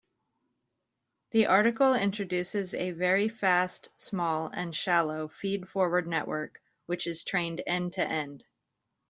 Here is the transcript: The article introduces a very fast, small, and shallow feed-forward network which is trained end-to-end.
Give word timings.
The 1.29 1.45
article 1.45 1.93
introduces 1.93 2.73
a 2.73 2.89
very 2.89 3.27
fast, 3.27 3.91
small, 3.97 4.47
and 4.47 4.75
shallow 4.75 5.27
feed-forward 5.27 6.07
network 6.07 6.59
which 6.87 7.05
is 7.05 7.23
trained 7.23 7.61
end-to-end. 7.67 8.45